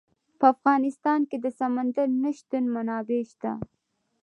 [0.39, 3.51] په افغانستان کې د سمندر نه شتون منابع شته.